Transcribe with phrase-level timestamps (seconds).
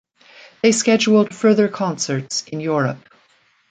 [0.63, 3.07] They scheduled further concerts in Europe.